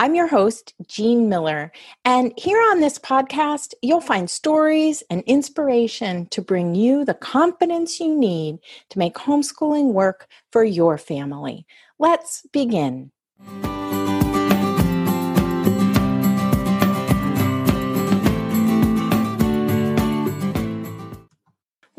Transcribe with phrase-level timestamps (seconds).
[0.00, 1.70] I'm your host, Jean Miller,
[2.06, 8.00] and here on this podcast, you'll find stories and inspiration to bring you the confidence
[8.00, 11.66] you need to make homeschooling work for your family.
[11.98, 13.10] Let's begin.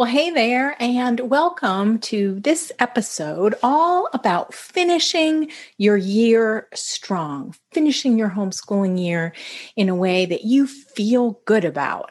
[0.02, 8.18] Well, hey there, and welcome to this episode all about finishing your year strong, finishing
[8.18, 9.32] your homeschooling year
[9.76, 12.10] in a way that you feel good about.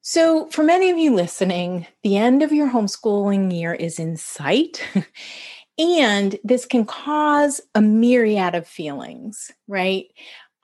[0.00, 4.82] So, for many of you listening, the end of your homeschooling year is in sight.
[5.78, 10.06] and this can cause a myriad of feelings, right?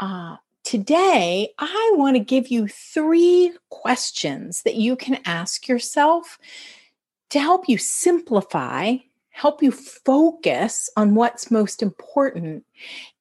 [0.00, 0.36] Uh,
[0.66, 6.40] Today, I want to give you three questions that you can ask yourself
[7.30, 8.96] to help you simplify,
[9.30, 12.64] help you focus on what's most important,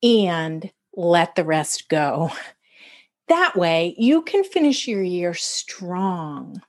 [0.02, 2.32] and let the rest go.
[3.28, 6.64] That way, you can finish your year strong.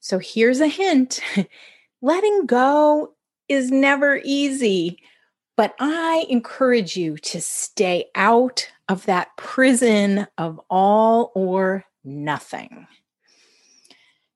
[0.00, 1.20] So, here's a hint
[2.00, 3.12] letting go
[3.50, 5.02] is never easy,
[5.56, 12.86] but I encourage you to stay out of that prison of all or nothing.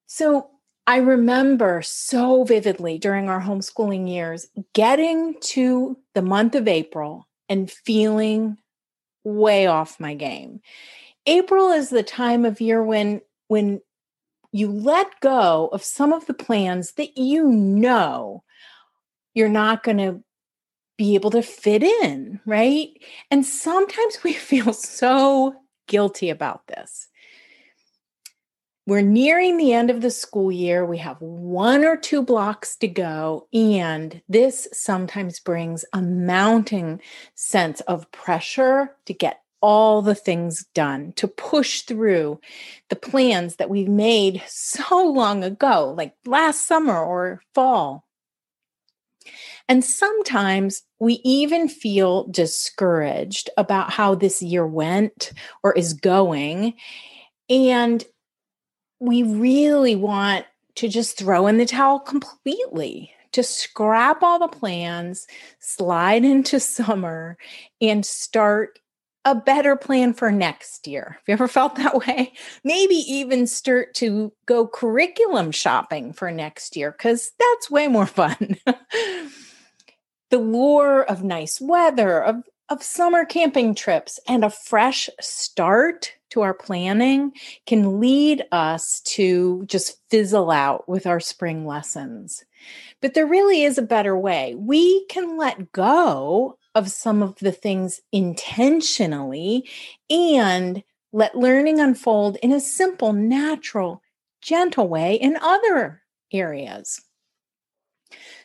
[0.06, 0.50] So
[0.86, 7.70] I remember so vividly during our homeschooling years getting to the month of April and
[7.70, 8.56] feeling
[9.22, 10.60] way off my game.
[11.26, 13.82] April is the time of year when when
[14.50, 18.42] you let go of some of the plans that you know
[19.34, 20.22] you're not going to
[20.98, 22.90] be able to fit in, right?
[23.30, 25.54] And sometimes we feel so
[25.86, 27.08] guilty about this.
[28.86, 30.84] We're nearing the end of the school year.
[30.84, 33.46] We have one or two blocks to go.
[33.52, 37.02] And this sometimes brings a mounting
[37.34, 42.40] sense of pressure to get all the things done, to push through
[42.88, 48.07] the plans that we've made so long ago, like last summer or fall.
[49.68, 56.74] And sometimes we even feel discouraged about how this year went or is going.
[57.50, 58.04] And
[59.00, 60.46] we really want
[60.76, 65.26] to just throw in the towel completely, to scrap all the plans,
[65.58, 67.36] slide into summer,
[67.80, 68.78] and start
[69.28, 71.18] a better plan for next year.
[71.18, 72.32] Have you ever felt that way?
[72.64, 78.56] Maybe even start to go curriculum shopping for next year because that's way more fun.
[80.30, 82.36] the lure of nice weather, of,
[82.70, 87.32] of summer camping trips, and a fresh start to our planning
[87.66, 92.44] can lead us to just fizzle out with our spring lessons.
[93.02, 94.54] But there really is a better way.
[94.54, 99.68] We can let go of some of the things intentionally
[100.08, 100.82] and
[101.12, 104.00] let learning unfold in a simple, natural,
[104.40, 106.02] gentle way in other
[106.32, 107.02] areas.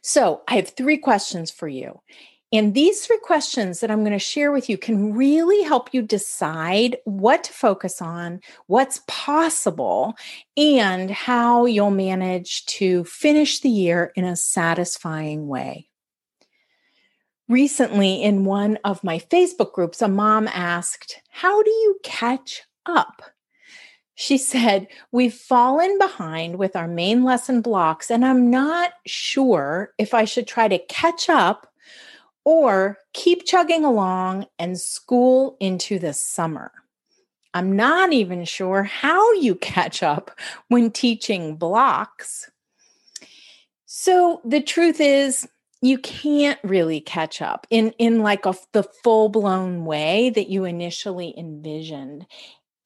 [0.02, 2.02] So, I have three questions for you.
[2.52, 6.04] And these three questions that I'm going to share with you can really help you
[6.04, 10.14] decide what to focus on, what's possible,
[10.56, 15.88] and how you'll manage to finish the year in a satisfying way.
[17.50, 23.22] Recently, in one of my Facebook groups, a mom asked, How do you catch up.
[24.16, 30.14] She said, We've fallen behind with our main lesson blocks, and I'm not sure if
[30.14, 31.68] I should try to catch up
[32.46, 36.72] or keep chugging along and school into the summer.
[37.54, 40.32] I'm not even sure how you catch up
[40.70, 42.50] when teaching blocks.
[43.86, 45.48] So the truth is,
[45.84, 50.64] you can't really catch up in in like a, the full blown way that you
[50.64, 52.26] initially envisioned.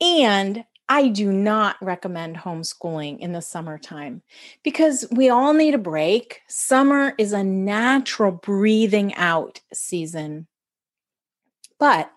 [0.01, 4.23] And I do not recommend homeschooling in the summertime
[4.63, 6.41] because we all need a break.
[6.47, 10.47] Summer is a natural breathing out season.
[11.77, 12.11] But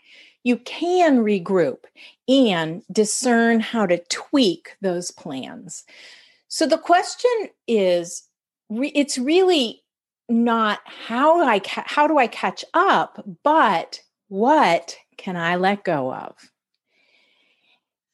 [0.44, 1.84] you can regroup
[2.26, 5.84] and discern how to tweak those plans.
[6.48, 8.22] So the question is
[8.70, 9.82] it's really
[10.30, 16.14] not how I ca- how do I catch up, but what can I let go
[16.14, 16.34] of?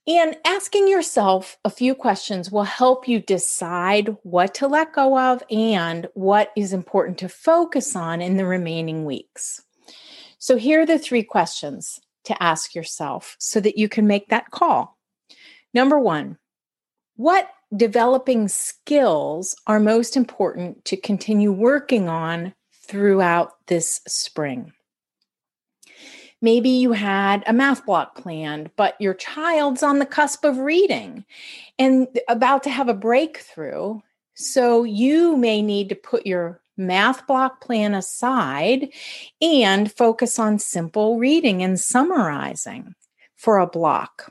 [0.08, 5.42] And asking yourself a few questions will help you decide what to let go of
[5.50, 9.64] and what is important to focus on in the remaining weeks.
[10.38, 14.50] So, here are the three questions to ask yourself so that you can make that
[14.50, 14.96] call.
[15.74, 16.38] Number one,
[17.16, 22.54] what developing skills are most important to continue working on
[22.86, 24.72] throughout this spring?
[26.42, 31.24] Maybe you had a math block planned, but your child's on the cusp of reading
[31.78, 34.00] and about to have a breakthrough.
[34.34, 38.90] So you may need to put your math block plan aside
[39.40, 42.94] and focus on simple reading and summarizing
[43.34, 44.30] for a block.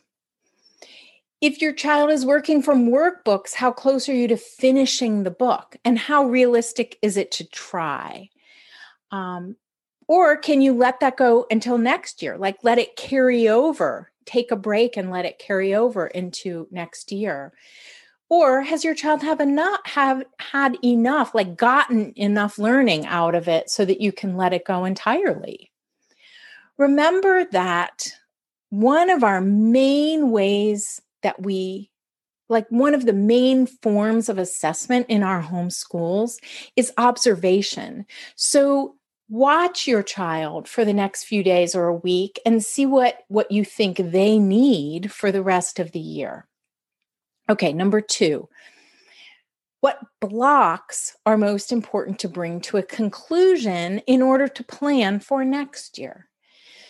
[1.45, 5.75] If your child is working from workbooks, how close are you to finishing the book?
[5.85, 8.31] And how realistic is it to try?
[9.11, 9.55] Um,
[10.07, 12.35] or can you let that go until next year?
[12.35, 17.11] Like let it carry over, take a break and let it carry over into next
[17.11, 17.53] year.
[18.27, 23.47] Or has your child have enough have had enough, like gotten enough learning out of
[23.47, 25.71] it so that you can let it go entirely?
[26.79, 28.13] Remember that
[28.71, 31.89] one of our main ways that we
[32.49, 36.39] like one of the main forms of assessment in our home schools
[36.75, 38.05] is observation.
[38.35, 38.95] So
[39.27, 43.51] watch your child for the next few days or a week and see what what
[43.51, 46.47] you think they need for the rest of the year
[47.49, 48.47] okay number 2
[49.81, 55.43] what blocks are most important to bring to a conclusion in order to plan for
[55.43, 56.29] next year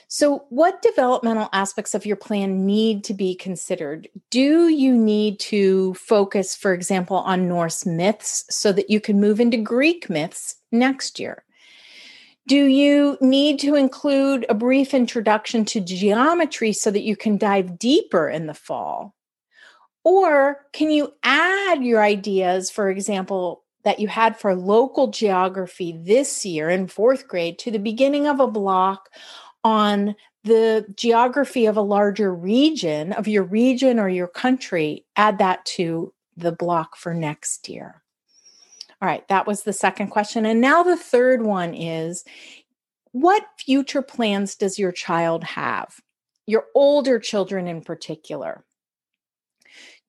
[0.08, 4.08] so, what developmental aspects of your plan need to be considered?
[4.30, 9.40] Do you need to focus, for example, on Norse myths so that you can move
[9.40, 11.44] into Greek myths next year?
[12.48, 17.80] Do you need to include a brief introduction to geometry so that you can dive
[17.80, 19.16] deeper in the fall?
[20.04, 26.46] Or can you add your ideas, for example, that you had for local geography this
[26.46, 29.10] year in fourth grade to the beginning of a block
[29.66, 35.04] on the geography of a larger region, of your region or your country?
[35.18, 38.04] Add that to the block for next year.
[39.02, 40.46] All right, that was the second question.
[40.46, 42.24] And now the third one is
[43.12, 46.00] what future plans does your child have?
[46.46, 48.64] Your older children in particular.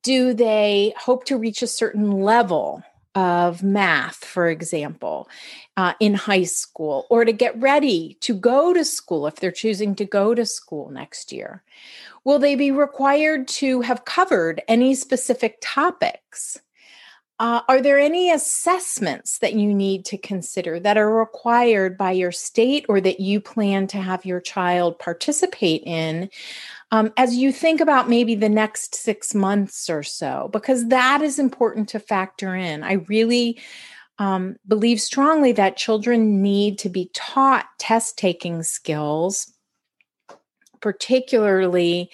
[0.02, 2.82] Do they hope to reach a certain level
[3.16, 5.28] of math, for example,
[5.76, 9.94] uh, in high school, or to get ready to go to school if they're choosing
[9.96, 11.62] to go to school next year?
[12.24, 16.58] Will they be required to have covered any specific topics?
[17.38, 22.32] Uh, are there any assessments that you need to consider that are required by your
[22.32, 26.30] state or that you plan to have your child participate in
[26.90, 30.48] um, as you think about maybe the next six months or so?
[30.52, 32.84] Because that is important to factor in.
[32.84, 33.60] I really
[34.18, 39.52] um, believe strongly that children need to be taught test taking skills,
[40.80, 42.10] particularly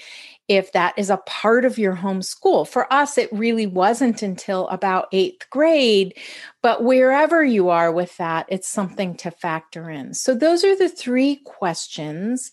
[0.56, 2.66] if that is a part of your homeschool.
[2.66, 6.18] For us, it really wasn't until about eighth grade,
[6.62, 10.14] but wherever you are with that, it's something to factor in.
[10.14, 12.50] So, those are the three questions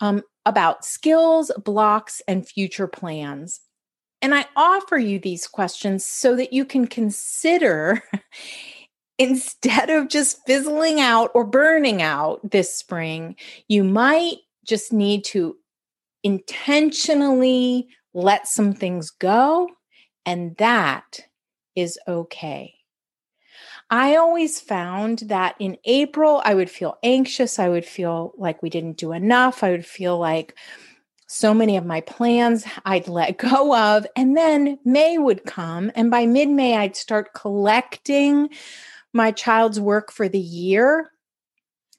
[0.00, 3.60] um, about skills, blocks, and future plans.
[4.20, 8.02] And I offer you these questions so that you can consider.
[9.18, 13.34] instead of just fizzling out or burning out this spring,
[13.66, 15.56] you might just need to
[16.28, 19.66] intentionally let some things go,
[20.26, 21.20] and that
[21.74, 22.74] is okay.
[23.88, 27.58] I always found that in April, I would feel anxious.
[27.58, 29.64] I would feel like we didn't do enough.
[29.64, 30.54] I would feel like
[31.28, 34.06] so many of my plans I'd let go of.
[34.14, 35.90] And then May would come.
[35.94, 38.50] And by mid May, I'd start collecting
[39.14, 41.10] my child's work for the year.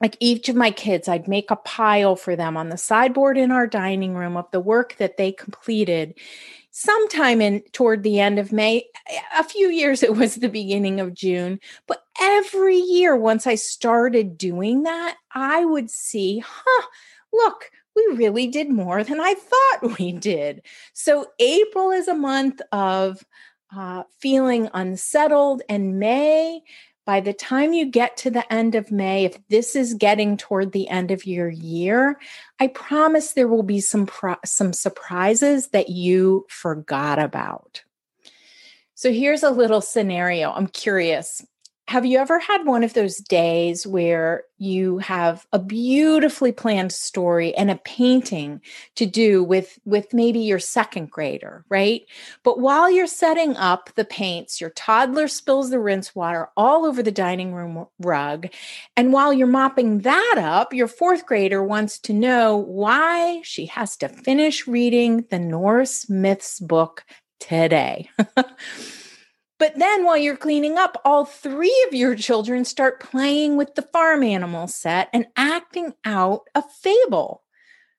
[0.01, 3.51] Like each of my kids, I'd make a pile for them on the sideboard in
[3.51, 6.17] our dining room of the work that they completed
[6.71, 8.85] sometime in toward the end of May.
[9.37, 14.37] A few years it was the beginning of June, but every year once I started
[14.37, 16.87] doing that, I would see, huh,
[17.33, 20.61] look, we really did more than I thought we did.
[20.93, 23.23] So April is a month of
[23.75, 26.61] uh, feeling unsettled, and May
[27.09, 30.71] by the time you get to the end of May, if this is getting toward
[30.71, 32.19] the end of your year,
[32.59, 37.81] I promise there will be some pro- some surprises that you forgot about.
[38.93, 40.51] So here's a little scenario.
[40.51, 41.43] I'm curious
[41.89, 47.51] have you ever had one of those days where you have a beautifully planned story
[47.55, 48.61] and a painting
[48.93, 52.03] to do with with maybe your second grader right?
[52.43, 57.01] But while you're setting up the paints your toddler spills the rinse water all over
[57.01, 58.49] the dining room rug.
[58.95, 63.97] And while you're mopping that up your fourth grader wants to know why she has
[63.97, 67.03] to finish reading the norse myths book
[67.39, 68.07] today
[69.59, 73.81] But then while you're cleaning up, all three of your children start playing with the
[73.81, 77.43] farm animal set and acting out a fable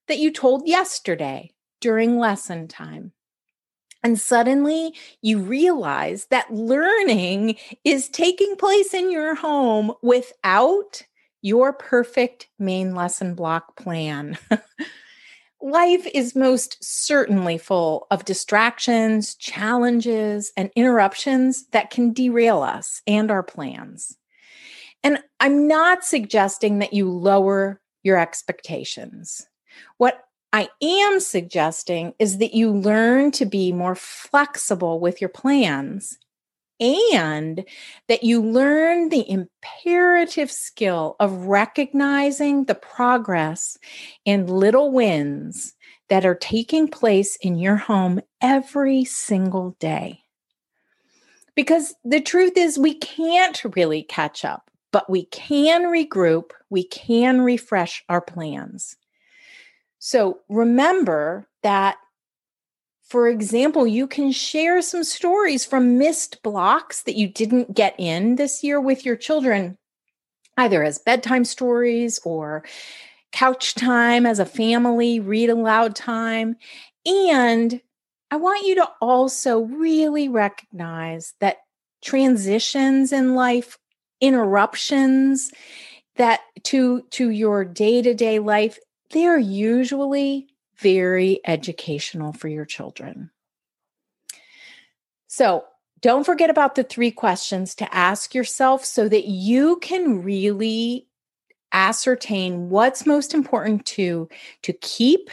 [0.08, 3.12] that you told yesterday during lesson time.
[4.02, 11.02] And suddenly you realize that learning is taking place in your home without
[11.42, 14.38] your perfect main lesson block plan.
[15.62, 23.30] Life is most certainly full of distractions, challenges, and interruptions that can derail us and
[23.30, 24.16] our plans.
[25.02, 29.46] And I'm not suggesting that you lower your expectations.
[29.98, 36.18] What I am suggesting is that you learn to be more flexible with your plans
[36.80, 37.64] and
[38.08, 43.76] that you learn the imperative skill of recognizing the progress
[44.24, 45.74] and little wins
[46.08, 50.22] that are taking place in your home every single day.
[51.54, 57.42] Because the truth is, we can't really catch up, but we can regroup, we can
[57.42, 58.96] refresh our plans.
[59.98, 61.98] So remember that
[63.10, 68.36] for example, you can share some stories from missed blocks that you didn't get in
[68.36, 69.76] this year with your children,
[70.56, 72.64] either as bedtime stories or
[73.32, 76.54] couch time as a family, read aloud time.
[77.04, 77.80] And
[78.30, 81.56] I want you to also really recognize that
[82.02, 83.76] transitions in life,
[84.20, 85.50] interruptions
[86.14, 88.78] that to to your day-to-day life,
[89.10, 90.46] they're usually
[90.80, 93.30] very educational for your children.
[95.26, 95.64] So,
[96.00, 101.06] don't forget about the three questions to ask yourself so that you can really
[101.72, 104.28] ascertain what's most important to
[104.62, 105.30] to keep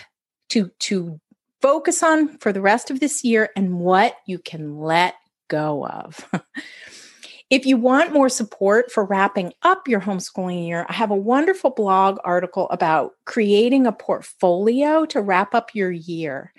[0.49, 1.19] to to
[1.61, 5.15] focus on for the rest of this year and what you can let
[5.47, 6.29] go of.
[7.49, 11.69] If you want more support for wrapping up your homeschooling year, I have a wonderful
[11.69, 16.53] blog article about creating a portfolio to wrap up your year.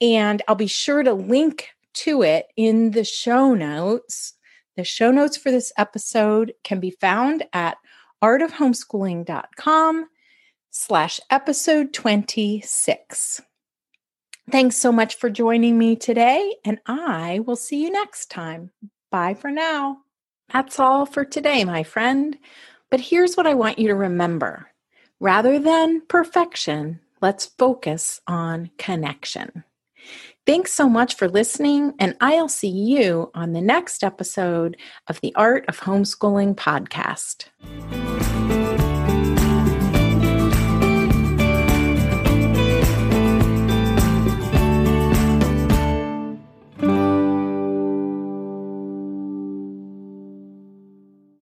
[0.00, 4.34] And I'll be sure to link to it in the show notes.
[4.76, 7.76] The show notes for this episode can be found at
[8.22, 10.06] artofhomeschooling.com
[10.70, 13.40] slash episode 26.
[14.50, 18.72] Thanks so much for joining me today, and I will see you next time.
[19.10, 20.03] Bye for now.
[20.52, 22.38] That's all for today, my friend.
[22.90, 24.68] But here's what I want you to remember
[25.20, 29.64] rather than perfection, let's focus on connection.
[30.46, 34.76] Thanks so much for listening, and I'll see you on the next episode
[35.08, 37.46] of the Art of Homeschooling podcast.